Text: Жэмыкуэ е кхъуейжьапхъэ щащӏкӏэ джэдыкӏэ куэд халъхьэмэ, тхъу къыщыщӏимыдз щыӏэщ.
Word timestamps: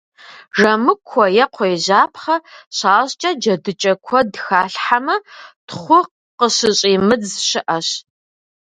Жэмыкуэ 0.57 1.25
е 1.43 1.45
кхъуейжьапхъэ 1.53 2.35
щащӏкӏэ 2.77 3.31
джэдыкӏэ 3.41 3.93
куэд 4.05 4.29
халъхьэмэ, 4.45 5.15
тхъу 5.67 6.01
къыщыщӏимыдз 6.37 7.31
щыӏэщ. 7.47 7.89